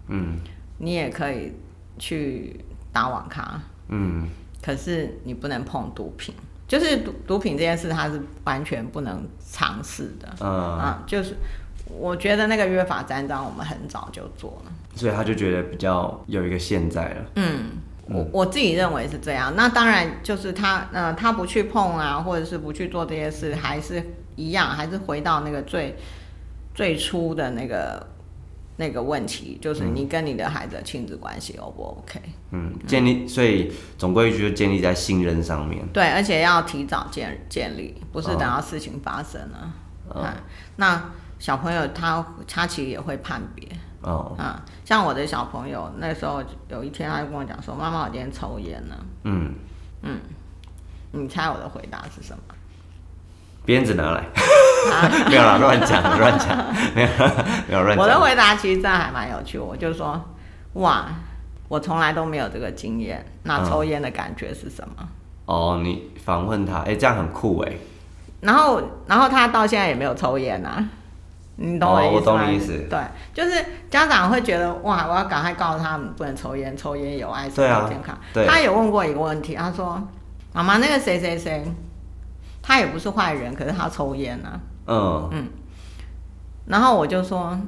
[0.09, 0.39] 嗯，
[0.79, 1.53] 你也可以
[1.99, 2.59] 去
[2.95, 3.61] 打网咖。
[3.89, 4.27] 嗯，
[4.63, 6.35] 可是你不能碰毒品，
[6.67, 10.27] 就是毒毒品这件事，它是完全不能尝试的。
[10.41, 11.37] 嗯，啊，就是
[11.87, 14.73] 我觉得那个约法三章，我们很早就做了。
[14.95, 17.25] 所以他就觉得比较有一个现在了。
[17.35, 17.73] 嗯，
[18.07, 19.53] 我我自己认为是这样。
[19.57, 24.03] 那当然就是他呃，他不去碰啊，或者是不去做这些事，还是
[24.37, 25.97] 一样，还是回到那个最
[26.75, 28.07] 最初的那个
[28.77, 32.21] 那个问题，就是你跟你的孩子的亲子关系 O 不 OK？
[32.51, 35.87] 嗯，建立，所以总归一句，就建立在信任上面。
[35.93, 39.73] 对，而且要提早建建立，不是等到事情发生了。
[40.15, 40.25] 嗯，
[40.77, 43.69] 那小朋友他他其实也会判别。
[44.03, 49.55] 哦，啊，像我的小朋友那时候有一天，他就跟我讲说：“妈妈，我今天抽烟了。”嗯
[50.03, 50.21] 嗯，
[51.13, 52.55] 你猜我的回答是什么？
[53.65, 54.23] 鞭子拿来，
[55.29, 56.57] 没有啦，乱讲乱讲，
[56.95, 57.09] 没有
[57.69, 57.99] 没有乱讲。
[57.99, 60.21] 我的回答其实这还蛮有趣，我就说
[60.75, 61.07] ：“哇，
[61.69, 65.09] 我从来都没有这个经验，那抽烟的感觉是什么？”
[65.47, 67.73] 哦，你访问他，哎，这样很酷哎。
[68.41, 70.85] 然后，然后他到现在也没有抽烟啊。
[71.57, 72.17] 你懂我意思吗？
[72.17, 72.73] 我懂你意思。
[72.91, 72.99] 对，
[73.33, 78.19] 就是家长会觉得哇，我要赶快告诉他们不能抽烟，抽烟有害身体健康。
[78.47, 80.03] 他有问过一个问题，他说
[80.53, 81.65] ：“妈妈，那个谁谁谁，
[82.67, 85.49] 他也不是坏人，可是他抽烟啊。”嗯嗯。
[86.67, 87.61] 然后我就说，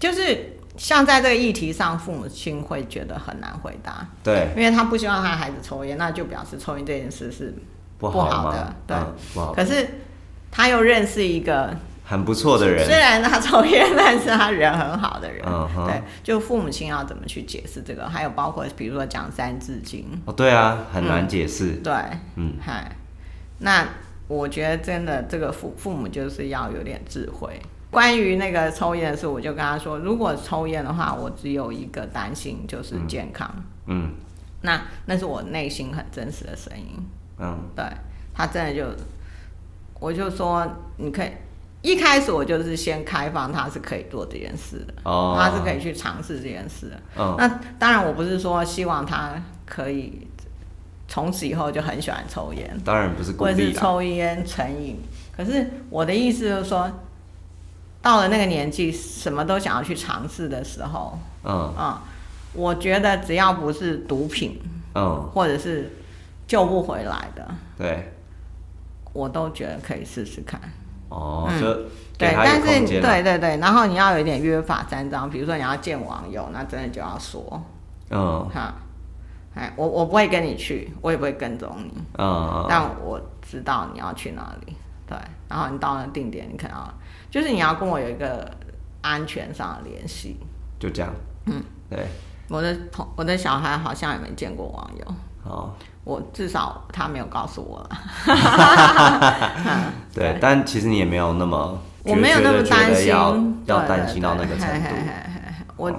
[0.00, 4.06] 就是像在这个议题上，父母亲会觉得很难回答。
[4.24, 4.48] 对。
[4.56, 7.54] 因为他不希望他孩子抽烟，那就表示抽烟这件事是
[7.98, 8.74] 不好的。
[8.86, 8.96] 对。
[9.34, 9.52] 不好。
[9.52, 9.86] 可是
[10.50, 11.76] 他又认识一个。
[12.04, 15.42] 很不错的人，虽然他抽烟，但是他人很好的人。
[15.86, 18.06] 对，就父母亲要怎么去解释这个？
[18.06, 20.04] 还有包括比如说讲三字经。
[20.26, 21.70] 哦，对啊，很难解释。
[21.76, 21.94] 对，
[22.34, 22.96] 嗯，嗨，
[23.62, 23.86] 那
[24.28, 27.60] 我觉得真的这个父父母就是要有点智慧。
[27.90, 33.50] 关于那个抽烟的事，我就跟他说，如果抽烟的话，我只有一个担心就是健康。
[33.86, 34.12] 嗯，
[34.62, 37.04] 那那是我内心很真实的声音。
[37.38, 37.84] 嗯，对
[38.34, 38.86] 他真的就，
[40.00, 41.30] 我就说你可以。
[41.82, 47.34] 一开始我就是先开放他是可以做这件事的，哦他是可以去尝试这件事的。
[47.36, 49.34] 那当然我不是说希望他
[49.66, 50.28] 可以
[51.12, 54.98] 从此以后就很喜欢抽烟，当然不是，或者是抽烟成瘾。
[55.36, 56.90] 可是我的意思就是说，
[58.00, 61.74] 到了那个年纪，什么都想要去尝试的时候，嗯。
[61.78, 61.98] 嗯，
[62.54, 64.58] 我觉得只要不是毒品，
[64.94, 65.92] 嗯，或者是
[66.46, 67.46] 救不回来的，
[67.76, 68.14] 对，
[69.12, 70.58] 我都觉得可以试试看。
[71.10, 71.74] 哦，就
[72.16, 77.62] 对，但是对对对，然后你要有一点约法三章，比如说你要见网友，那真的就要说，
[78.08, 78.72] 嗯，哈，
[79.54, 84.74] 哎，我我不会跟你去，我也不会跟踪你，嗯，但我知道你要去哪里，
[85.06, 85.16] 对，
[85.48, 86.94] 然后你到了定点，你可能要，
[87.30, 88.50] 就是你要跟我有一个
[89.00, 90.38] 安全上的联系，
[90.78, 91.12] 就这样，
[91.46, 92.06] 嗯，对，
[92.48, 95.72] 我的同我的小孩好像也没见过网友，哦。
[96.04, 97.90] 我至少他没有告诉我了。
[100.12, 103.06] 对，但其实你也没有那么，我没有那么担心，
[103.66, 104.88] 要担心到那个程度。
[105.76, 105.92] 我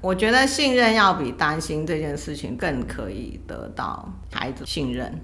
[0.00, 5.20] 我觉得信任要比担心这件事情更可以得到孩子信任。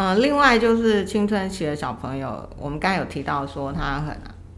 [0.00, 4.16] 嗯另外就是青春期的小朋友，我们刚才有提到说他很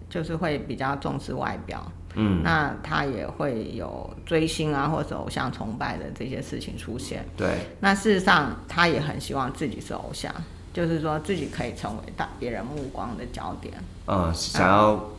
[0.08, 7.24] 就是会比较重视外表，嗯，那他也会有追星啊或者偶像崇拜的这些事情出现。
[7.36, 7.48] 对，
[7.80, 10.34] 那事实上他也很希望自己是偶像，
[10.72, 13.74] 就是说自己可以成为大别人目光的焦点。
[14.06, 15.10] 嗯，想要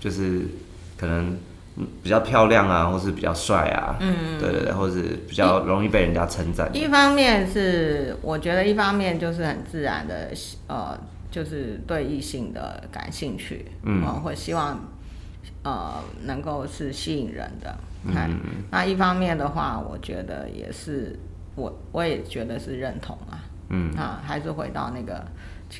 [0.00, 0.46] 就是
[0.96, 1.38] 可能。
[2.02, 6.68] 比较漂亮啊，或是比较帅啊，嗯，对对对，或是比较容易被人家称赞。
[6.74, 10.30] 一方面是我觉得，一方面就是很自然的，
[10.66, 10.98] 呃，
[11.30, 14.78] 就是对异性的感兴趣，嗯，或希望
[15.62, 17.76] 呃能够是吸引人的。
[18.04, 21.18] 嗯，那一方面的话，我觉得也是，
[21.54, 25.24] 我我也觉得是认同啊，嗯啊，还是回到那个。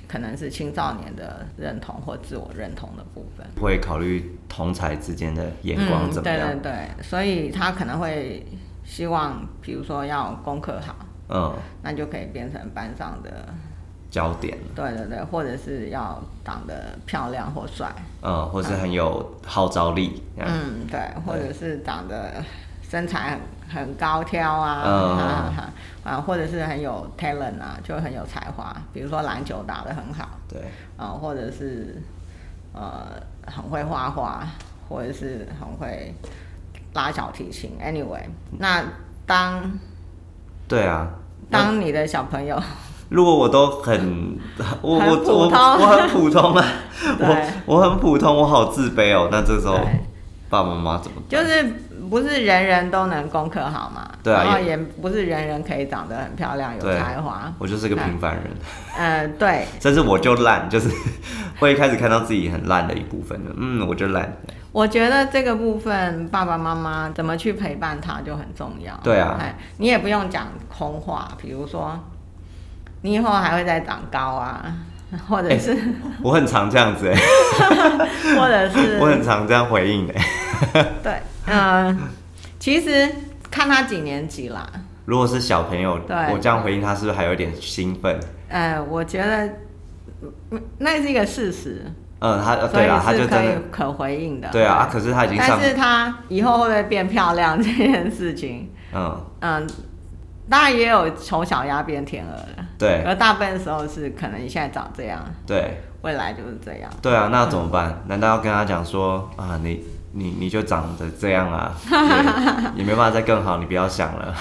[0.07, 6.49] 可能是青少年的认同或自我认同的部分，会考虑同才之间的眼光怎么样？
[6.53, 8.47] 对对对，所以他可能会
[8.85, 10.95] 希望，比如说要功课好，
[11.29, 13.53] 嗯，那就可以变成班上的
[14.11, 14.59] 焦点。
[14.75, 17.91] 对对对，或者是要长得漂亮或帅，
[18.23, 20.23] 嗯，或是很有号召力。
[20.37, 22.33] 嗯，对，或者是长得
[22.83, 25.55] 身材很很高挑啊，
[26.03, 30.61] 啊，或者是很有 talent 啊，就很有才华，比如说篮球打得很好，对，
[30.97, 32.03] 啊，或者是
[32.73, 33.07] 呃
[33.47, 34.45] 很会画画，
[34.89, 36.13] 或者是很会
[36.95, 37.79] 拉小提琴。
[37.81, 38.25] Anyway，
[38.59, 38.83] 那
[39.25, 39.79] 当
[40.67, 41.09] 对啊，
[41.49, 42.61] 当你的小朋友，
[43.11, 44.39] 如果我都很
[44.81, 46.65] 我我我很普通啊，
[47.21, 49.29] 我我很普通，我好自卑哦。
[49.31, 49.79] 那这时候
[50.49, 51.21] 爸爸妈妈怎么？
[51.29, 51.63] 就是
[52.09, 54.09] 不是人人都能功课好嘛？
[54.23, 57.53] 对啊然后也也不是人人可以长得很漂亮有才华。
[57.59, 58.45] 我就是个平凡人，
[58.97, 60.89] 呃，对，甚至我就烂，就是
[61.59, 63.41] 会开始看到自己很烂的一部分。
[63.57, 64.37] 嗯，我就烂。
[64.73, 68.95] 我觉得这个部分爸爸妈妈怎么去陪伴他就很重要。
[69.03, 71.99] 对啊哎，你也不用讲空话，比如说
[73.03, 74.75] 你以后还会再长高啊，
[75.29, 75.77] 或者是、
[76.23, 77.17] 我很常这样子哎，
[78.37, 80.87] 或者是 我很常这样回应哎。
[81.03, 81.15] 对，
[81.47, 81.99] 嗯、
[82.59, 83.11] 其实
[83.51, 84.69] 看他几年级啦。
[85.07, 88.21] 如果是小朋友，对我这样回应他，是不是还有点兴奋？
[88.49, 89.49] 呃，我觉得
[90.51, 91.85] 嗯那是一个事实，
[92.21, 93.37] 嗯，他对啦，他就可
[93.71, 94.49] 可回应的。
[94.51, 99.67] 对啊，啊可是他已经上但，是他以后会不会变漂亮这件事情，嗯，嗯，
[100.49, 106.91] 当然也有丑小鸭变天鹅的，对而大部分时候是可能你现在长这样，对未来就是这样。
[107.03, 108.03] 对啊，那怎么办？
[108.09, 114.35] 难道要跟他讲说啊，你你你就长得这样啊， 对也没办法再更好，你不要想了。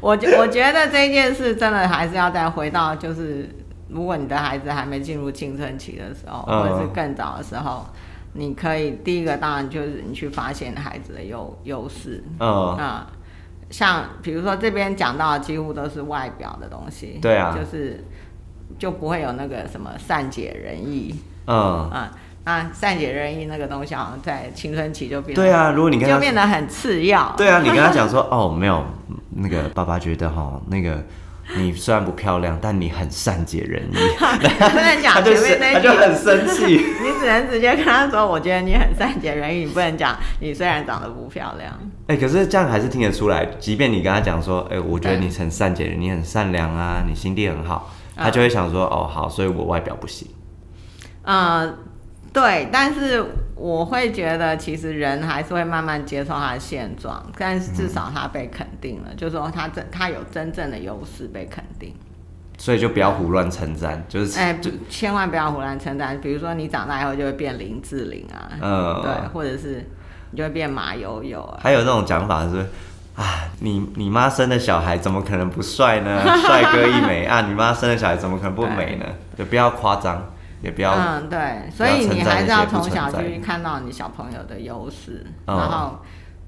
[0.00, 3.48] 我 觉我觉得这件事真的还是要再回到，就是
[3.88, 7.84] 如果你的孩子还没进入青春期的时候，嗯或者是更早的时候，
[8.34, 13.06] 你可以第一个当然就是你去发现孩子的优优势嗯，啊。
[13.70, 18.04] 像比如说这边讲到几乎都是外表的东西，对啊就是
[18.78, 21.14] 就不会有那个什么善解人意
[21.46, 22.10] 嗯，啊。
[22.44, 27.34] 那善解人意那个东西，好像在青春期就变得对啊，如果你跟他就变得很次要。
[27.36, 28.84] 对啊，你跟他讲说 哦，没有，
[29.30, 31.02] 那个爸爸觉得哈，那个
[31.54, 36.64] 你虽然不漂亮，但你很善解人意， 不能讲 他就前面那句他就很生气。
[37.02, 41.72] 你只能直接跟他说：“我觉得你很善解人意。”你不能讲你虽然长得不漂亮。
[42.08, 50.28] 哎、可是这样还是听得出来，即便你跟他讲说，哎、我觉得你很善解人，你很善良啊，你心地很好，他嗯就会想说，哦，好，所以我外表不行。
[51.22, 51.74] 呃，
[52.38, 61.94] 对，但是我会觉得，其实人还是会慢慢接受他的现状，但是至少他被肯定了，就是说他真他有真正的优势被肯定。
[62.58, 69.82] 所以就不要胡乱称赞，就是、哎、就千万不要胡乱称赞，比如说你长大以后就会变林志玲啊，嗯对，或者是
[70.30, 71.58] 你就会变马友友啊。
[71.62, 72.58] 还有那种讲法是，
[73.14, 76.22] 啊，你你妈生的小孩怎么可能不帅呢？
[76.46, 79.06] 帅哥一枚 啊，你妈生的小孩怎么可能不美呢？
[79.38, 80.22] 就不要夸张，
[80.66, 85.98] 也不要、嗯，对，所以你还是要从小去看到你小朋友的优势，嗯然后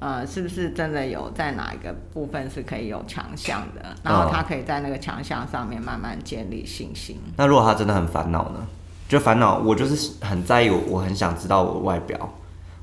[0.00, 7.20] 呃，是不是真的有在哪一个部分是可以有强项的，然后嗯他可以在那个强项上面慢慢建立信心。
[7.36, 8.66] 那如果他真的很烦恼呢？
[9.08, 12.34] 就烦恼，我就是很在意我，我很想知道我的外表，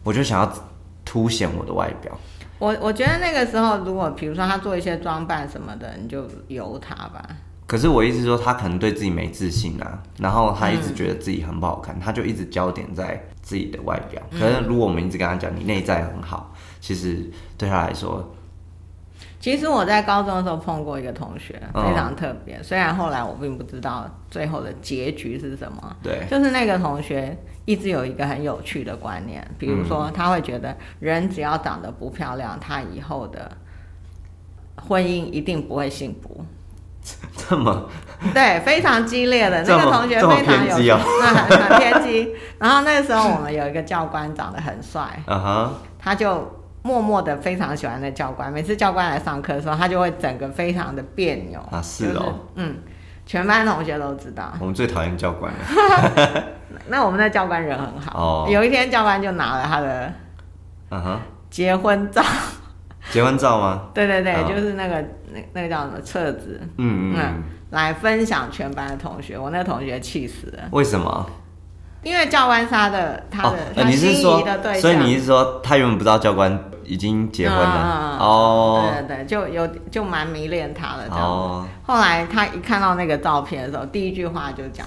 [0.04, 0.54] 我就想要
[1.04, 2.18] 凸显我的外表。
[2.58, 7.22] 我我觉得那个时候，如果比如说他做一些装扮什么的，你就由他吧。
[7.68, 14.22] 可是我意思说，他可能对自己没自信啊，然后他一直觉得自己很不好看，他就一直焦点在自己的外表。
[14.32, 18.32] 可是如果我们一直跟他讲你内在很好，其实对他来说，
[19.40, 22.62] 其实我在高中的时候碰过一个同学，嗯非常特别。
[22.62, 33.52] 虽然后来我并不知道最后的结局是什么，对，就是那个同学一直有一个很有趣的观念，比如说他会觉得人只要长得不漂亮，他以后的
[34.76, 36.46] 婚姻一定不会幸福。
[37.50, 37.88] 这么
[38.34, 42.34] 对，非常激烈的那个同学非常有那很很偏激。
[42.58, 46.50] 然后那个时候我们有一个教官长得很帅， 嗯哼，他就
[46.82, 48.52] 默默的非常喜欢那教官。
[48.52, 52.76] 每次教官来上课的时候，他就会整个非常的别扭啊是就是哦嗯，
[53.26, 54.52] 全班同学都知道。
[54.60, 56.44] 我们最讨厌教官了。
[56.88, 60.12] 那我们的教官人很好，哦有一天教官就拿了他的
[60.90, 62.24] 嗯哼，结婚照，
[63.12, 63.90] 结婚照吗？
[63.94, 65.04] 对对对，哦就是那个
[65.36, 69.38] 那那个叫什么册子，嗯嗯嗯，来分享全班的同学。
[69.38, 71.26] 我那个同学气死了，为什么？
[72.04, 78.18] 因为教官杀的他的、哦，他呃你是心说仪的对象，所以你是说他原本不知道教官已经结婚了？
[78.20, 81.26] 哦对对对，就有就蛮迷恋他的这样。
[81.26, 84.86] 哦，后来他一看到那个照片的时候，第一句话就讲：“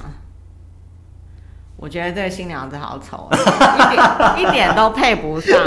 [1.76, 5.60] 我觉得这个新娘子好丑，一点一点都配不上，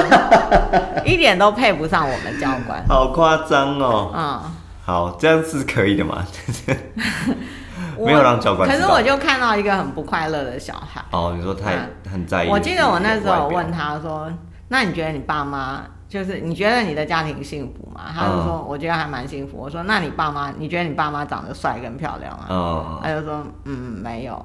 [1.04, 2.82] 一点都配不上我们教官。
[2.88, 4.12] 好夸张哦。
[4.16, 4.42] 嗯，
[4.84, 6.26] 好，这样是可以的嘛？
[7.98, 11.04] 没有让教官可是我就看到一个很不快乐的小孩。
[11.12, 11.70] 哦，你说他
[12.12, 12.50] 很在意。
[12.50, 14.32] 我记得我那时候有问他说
[14.70, 18.06] ：“那你觉得你爸妈就是你觉得你的家庭幸福吗？
[18.14, 19.58] 他就说我觉得还蛮幸福。
[19.58, 22.46] 我说那你爸妈，你觉得你爸妈长得帅跟漂亮吗？
[22.50, 24.44] 嗯，他就说嗯没有。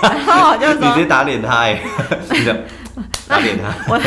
[0.00, 1.80] 然后我就说你直接打脸他哎，
[2.30, 2.64] 是的，
[3.28, 3.72] 打脸他。
[3.92, 4.00] 我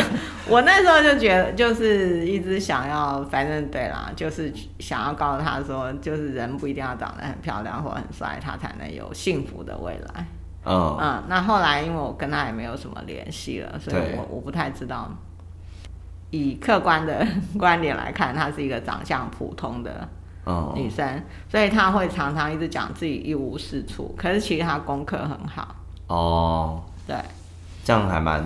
[0.48, 10.26] 我那时候就觉得，就是一直想要，反正对啦，就是想要告诉他说，就是人不一定要长得很漂亮或很帅，他才能有幸福的未来。
[10.64, 15.08] 嗯嗯，那后来因为我跟他也没有什么联系了，所以我我不太知道。
[16.30, 17.24] 以客观的
[17.56, 20.08] 观点来看，他是一个长相普通的嗯，
[20.74, 24.14] 女生，所以她会常常一直讲自己一无是处。
[24.16, 25.74] 可是其实她功课很好，
[26.06, 27.16] 哦，对
[27.84, 28.44] 这样还蛮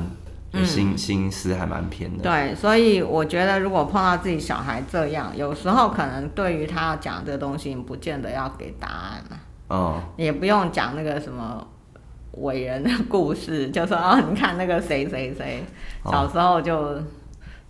[0.64, 2.22] 心心思还蛮偏的。
[2.22, 9.36] 对，所以我觉得如果碰到自己小孩这样，有时候可能对于他要讲这个东西，你不见得要给答案嘛。
[9.68, 11.64] 哦，也不用讲那个什么
[12.32, 15.64] 伟人的故事，就说哦，你看那个谁谁谁
[16.02, 16.96] 哦小时候就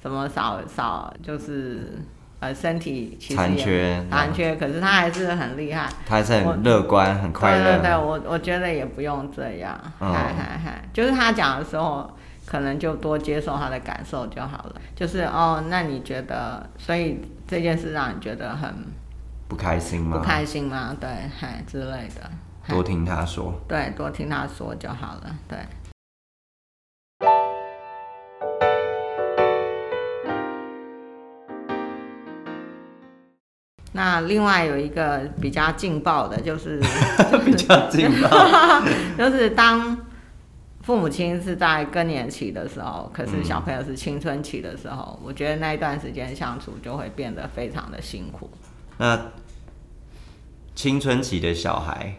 [0.01, 2.01] 什么少少就是
[2.41, 5.89] 呃身体其实残缺残缺，可是他还是很厉害。
[6.05, 7.65] 他还是很乐观，很快乐。
[7.65, 12.11] 对对对，我我觉得也不用这样，嗯嗨嗨嗨，就是他讲的时候，
[12.47, 14.75] 可能就多接受他的感受就好了。
[14.97, 18.75] 就是哦，那你觉得，所以这件事让你觉得很
[19.47, 20.17] 不开心吗？
[20.17, 20.97] 不开心吗？
[20.99, 22.31] 对，嗨之类的，
[22.69, 23.55] 多听他说。
[23.69, 25.37] 对，多听他说就好了。
[25.47, 25.59] 对。
[33.93, 36.81] 那另外有一个比较劲爆的，就是
[37.45, 38.83] 比较劲爆。
[39.19, 39.99] 就是当
[40.83, 48.49] 父母亲是在更年期的时候，可是小朋友是青春期的时候，我觉得那一段时间相处就会变得非常的辛苦。
[48.99, 49.19] 那
[50.75, 52.15] 青春期的小孩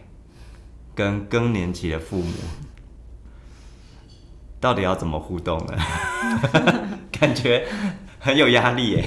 [0.94, 2.32] 跟更年期的父母，
[4.60, 5.76] 到底要怎么互动呢？
[7.10, 7.66] 感觉
[8.20, 9.04] 很有压力耶。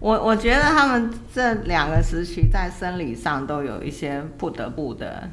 [0.00, 5.28] 我我觉得他们这两个时期在生理上都有一些不得不的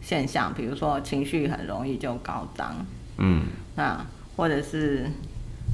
[0.00, 2.74] 现象，比如说情绪很容易就高涨，
[3.18, 3.42] 嗯。
[3.76, 4.06] 啊，
[4.36, 5.04] 或者是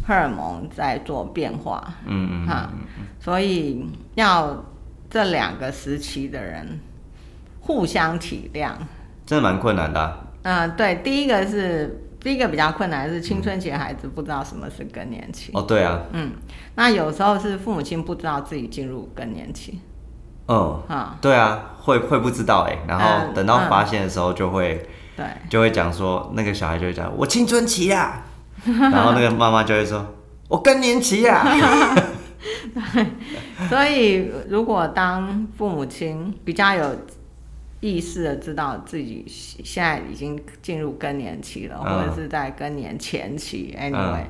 [0.06, 2.70] 荷尔蒙在做变化，嗯嗯哈，
[3.20, 3.84] 所以
[4.14, 4.64] 要
[5.10, 6.80] 这两个时期的人
[7.60, 8.72] 互相体谅。
[9.26, 15.50] 真的蛮困难的啊、嗯、对，第一个是第一个比较困难的是青春期的孩子不知道什么是更年期。
[15.54, 16.32] 哦，对啊，嗯，
[16.74, 19.80] 那有时候是父母亲不知道自己进入更年期。
[20.46, 28.24] 嗯，啊，对啊，会会不知道哎，然后嗯等到发现的时候就会、对，就会讲说，那个小孩就会讲我青春期啦，
[28.64, 30.06] 然后那个妈妈就会说
[30.48, 31.46] 我更年期 啦。
[33.68, 36.96] 所以如果当父母亲比较有
[37.80, 44.26] 意识的知道自己现在已经进入更年期了，嗯或者是在更年前期，anyway，、嗯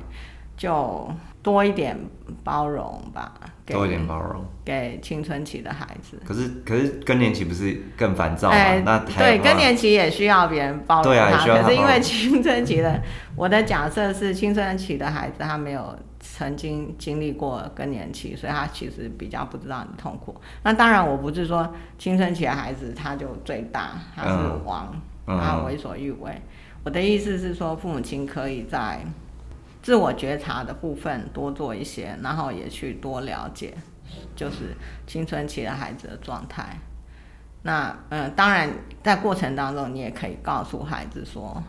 [0.57, 1.97] 就多一点
[2.43, 3.33] 包容吧，
[3.65, 4.45] 给多一点包容。
[4.63, 6.21] 给青春期的孩子。
[6.23, 9.03] 可是可是更年期不是更烦躁吗？
[9.17, 13.01] 对，更年期也需要别人包容他可是因为青春期的，
[13.35, 15.97] 我的假设是青春期的孩子他没有
[16.41, 20.35] 曾经经历过更年期，所以他其实比较不知道你的痛苦。
[20.63, 24.91] 那当然，我不是说青春期的孩子他就最大，他是嗯王，
[25.27, 26.41] 嗯他为所欲为。
[26.83, 29.05] 我的意思是说，父母亲可以在
[29.83, 33.75] 自我觉察的部分多做一些，然后也去多了解，
[34.35, 34.75] 就是
[35.05, 36.75] 青春期的孩子的状态。
[37.61, 38.67] 那嗯，当然
[39.03, 41.61] 在过程当中，你也可以告诉孩子说，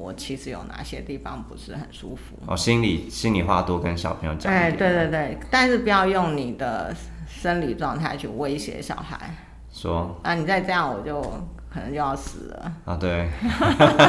[0.00, 2.38] 我其实有哪些地方不是很舒服。
[2.46, 6.94] 哦，心里心里话多跟小朋友讲一哎，对对对，但是不要用你的
[7.28, 9.34] 生理状态去威胁小孩。
[9.72, 11.22] 说啊你再这样，我就
[11.72, 12.72] 可能就要死了。
[12.84, 13.28] 啊，对，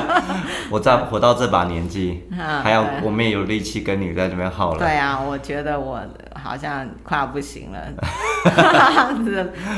[0.71, 4.79] 我在活到这把年纪，啊还要我们也有力气跟你在这边耗了。
[4.79, 6.01] 对啊，我觉得我
[6.33, 7.79] 好像快要不行了。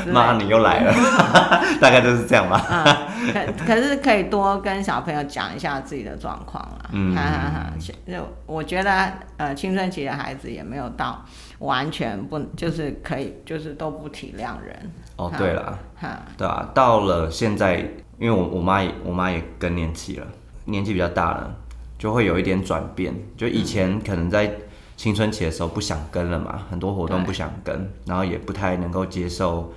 [0.12, 0.94] 妈，你又来了，
[1.80, 2.64] 大概就是这样吧。
[2.70, 2.84] 嗯，
[3.32, 6.90] 可可是可以多跟小朋友讲一下自己的状况啦。
[6.92, 7.72] 嗯哈哈哈。
[8.06, 8.12] 就
[8.46, 11.24] 我觉得，呃，青春期的孩子也没有到
[11.58, 14.90] 完全不，就是可以，就是都不体谅人。
[15.16, 17.78] 哦，对了，哈，对啊，到了现在，
[18.18, 20.26] 因为我我妈也我妈也更年期了，
[20.64, 21.54] 年纪比较大了，
[21.98, 23.14] 就会有一点转变。
[23.36, 24.52] 就以前可能在
[24.96, 29.72] 青春期的时候不想跟了嘛，很多活动不想跟，然后也不太能够接受，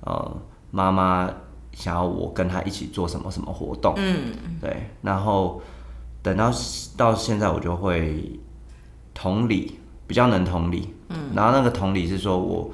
[0.00, 0.36] 呃，
[0.70, 1.30] 妈妈
[1.72, 3.94] 想要我跟她一起做什么什么活动。
[3.96, 5.60] 嗯，对，然后
[6.22, 6.50] 等到
[6.96, 8.38] 到现在，我就会
[9.12, 10.94] 同理，比较能同理。
[11.08, 12.70] 嗯，然后那个同理是说我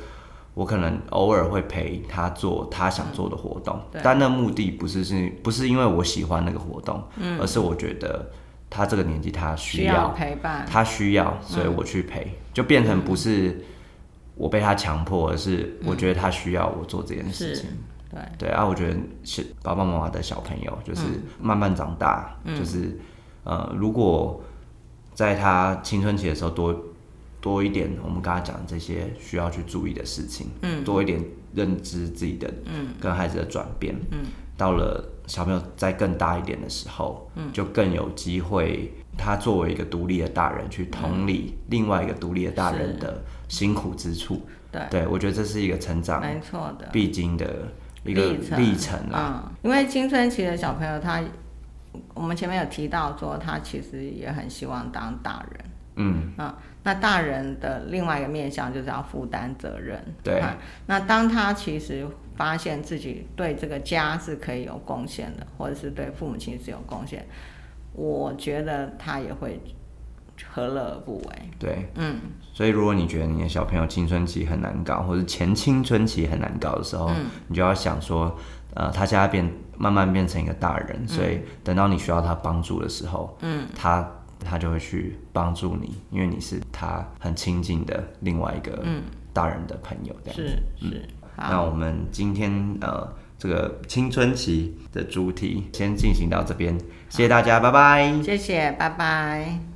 [0.55, 4.01] 我可能偶尔会陪他做他想做的活动，对。
[4.05, 8.31] 但那目的不是是不是因为我喜欢那个活动，嗯，而是我觉得
[8.71, 13.65] 他这个年纪他需需要要，陪伴，他需要，所以我去陪，就变成不是
[14.37, 17.71] 我被他强迫，而是我觉得他需要我做这件事是情。，
[18.11, 21.03] 对，对啊，我觉得是爸爸妈妈的小朋友，就是
[21.41, 22.97] 慢慢长大，就是
[23.43, 24.41] 呃，如果
[25.15, 26.75] 在他青春期的时候多
[27.45, 31.23] 多一点，我们刚才讲这些需要去注意的事情，嗯，多一点
[31.55, 34.21] 认知自己的，嗯，跟孩子的转变，嗯，
[34.57, 44.41] 到了小朋友再更大一点的时候，嗯，就更有机会，他作为一个独立的大人去同理另外一个独立的大人的辛苦之处，
[44.73, 46.89] 对，对我觉得这是一个成长没错的。
[46.91, 47.69] 必经的
[48.07, 49.45] 一个历程啦。
[49.45, 51.23] 嗯，因为青春期的小朋友他，
[52.15, 55.65] 我们前面有提到说，他其实也很希望当大人。
[55.97, 60.01] 嗯，啊、那大人的另外一个面向就是要负担责任。
[60.23, 60.57] 对啊
[60.87, 62.07] 那当他其实
[62.37, 67.27] 发现自己对这个家是可以有贡献的，或者是对父母亲是有贡献，
[67.93, 69.61] 我觉得他也会
[70.51, 71.25] 何乐而不为。
[71.59, 72.19] 对，嗯，
[72.53, 78.37] 所以如果你觉得你的小朋友青春期很难搞，或者前青春期很难搞的时候，嗯你就要想说，
[78.75, 84.11] 呃，他现在变慢慢变成一个大嗯人，所以等到你需要他帮助的时候，嗯，他
[84.45, 88.85] 他就会去帮助你，因为你是他很亲近的另外一个
[89.33, 90.63] 大人的朋友，这样子。
[90.77, 96.79] 是是，那我们今天呃这个青春期的主题先进行到这边，
[97.09, 98.23] 谢谢大家，拜拜。
[98.23, 99.74] 谢谢，拜拜。